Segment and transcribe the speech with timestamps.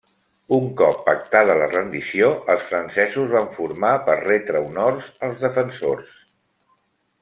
[0.55, 6.15] Un cop pactada la rendició, els francesos van formar per retre honors als defensors.